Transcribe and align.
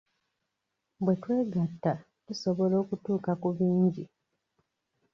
Bwe 1.03 1.13
twegatta, 1.21 1.91
tusobola 2.25 2.75
okutuuka 2.83 3.31
ku 3.41 3.49
bingi. 3.57 4.03